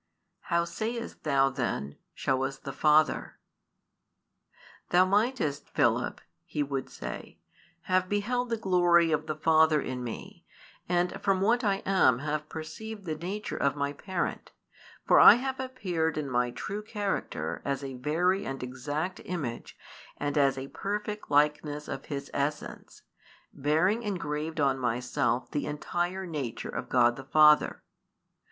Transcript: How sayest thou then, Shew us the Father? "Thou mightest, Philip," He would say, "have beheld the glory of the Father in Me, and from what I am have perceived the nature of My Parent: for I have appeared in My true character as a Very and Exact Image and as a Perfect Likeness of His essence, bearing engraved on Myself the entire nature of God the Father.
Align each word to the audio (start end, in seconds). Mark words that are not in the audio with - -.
How 0.45 0.65
sayest 0.65 1.25
thou 1.25 1.51
then, 1.51 1.95
Shew 2.15 2.41
us 2.41 2.57
the 2.57 2.73
Father? 2.73 3.37
"Thou 4.89 5.05
mightest, 5.05 5.69
Philip," 5.69 6.21
He 6.43 6.63
would 6.63 6.89
say, 6.89 7.37
"have 7.81 8.09
beheld 8.09 8.49
the 8.49 8.57
glory 8.57 9.11
of 9.11 9.27
the 9.27 9.35
Father 9.35 9.79
in 9.79 10.03
Me, 10.03 10.43
and 10.89 11.21
from 11.21 11.39
what 11.39 11.63
I 11.63 11.83
am 11.85 12.17
have 12.17 12.49
perceived 12.49 13.05
the 13.05 13.13
nature 13.13 13.55
of 13.57 13.75
My 13.75 13.93
Parent: 13.93 14.49
for 15.05 15.19
I 15.19 15.35
have 15.35 15.59
appeared 15.59 16.17
in 16.17 16.27
My 16.31 16.49
true 16.49 16.81
character 16.81 17.61
as 17.63 17.83
a 17.83 17.93
Very 17.93 18.43
and 18.43 18.63
Exact 18.63 19.21
Image 19.23 19.77
and 20.17 20.35
as 20.35 20.57
a 20.57 20.69
Perfect 20.69 21.29
Likeness 21.29 21.87
of 21.87 22.05
His 22.05 22.31
essence, 22.33 23.03
bearing 23.53 24.01
engraved 24.01 24.59
on 24.59 24.79
Myself 24.79 25.51
the 25.51 25.67
entire 25.67 26.25
nature 26.25 26.69
of 26.69 26.89
God 26.89 27.17
the 27.17 27.23
Father. 27.25 27.83